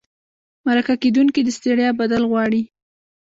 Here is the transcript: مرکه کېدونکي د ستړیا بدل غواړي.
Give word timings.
مرکه 0.65 0.93
کېدونکي 1.03 1.41
د 1.43 1.49
ستړیا 1.57 1.89
بدل 2.01 2.21
غواړي. 2.31 2.61